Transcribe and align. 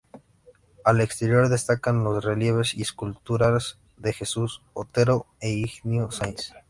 Al 0.83 0.99
exterior 0.99 1.47
destacan 1.47 2.03
los 2.03 2.25
relieves 2.25 2.73
y 2.73 2.81
esculturas 2.81 3.77
de 3.97 4.13
Jesús 4.13 4.63
Otero 4.73 5.27
e 5.39 5.51
Higinio 5.51 6.09
Sainz. 6.09 6.51